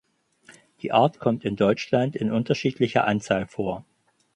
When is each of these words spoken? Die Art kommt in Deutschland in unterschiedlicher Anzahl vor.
Die 0.81 0.91
Art 0.93 1.19
kommt 1.19 1.45
in 1.45 1.55
Deutschland 1.55 2.15
in 2.15 2.31
unterschiedlicher 2.31 3.05
Anzahl 3.05 3.45
vor. 3.45 3.85